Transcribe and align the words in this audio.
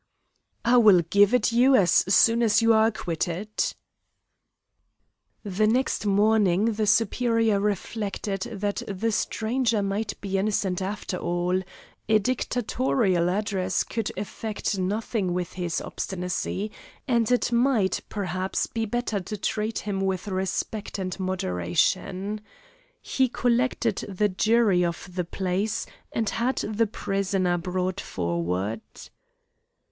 "I 0.65 0.77
will 0.77 1.01
give 1.03 1.31
it 1.31 1.51
you 1.51 1.75
as 1.75 1.91
soon 2.11 2.41
as 2.41 2.59
you 2.59 2.73
are 2.73 2.87
acquitted." 2.87 3.49
The 5.43 5.67
next 5.67 6.07
morning 6.07 6.73
the 6.73 6.87
superior 6.87 7.59
reflected 7.59 8.41
that 8.51 8.81
the 8.87 9.11
stranger 9.11 9.83
might 9.83 10.19
be 10.19 10.39
innocent 10.39 10.81
after 10.81 11.17
all; 11.17 11.61
a 12.09 12.17
dictatorial 12.17 13.29
address 13.29 13.83
could 13.83 14.11
effect 14.17 14.79
nothing 14.79 15.33
with 15.35 15.53
his 15.53 15.79
obstinacy, 15.79 16.71
and 17.07 17.31
it 17.31 17.51
might, 17.51 18.01
perhaps, 18.09 18.65
be 18.65 18.87
better 18.87 19.19
to 19.19 19.37
treat 19.37 19.77
him 19.77 20.01
with 20.01 20.27
respect 20.27 20.97
and 20.97 21.19
moderation. 21.19 22.41
He 23.03 23.29
collected 23.29 23.97
the 24.09 24.29
jury 24.29 24.83
of 24.83 25.13
the 25.13 25.25
place, 25.25 25.85
and 26.11 26.27
had 26.27 26.55
the 26.55 26.87
prisoner 26.87 27.59
brought 27.59 27.99
forward. 28.01 28.81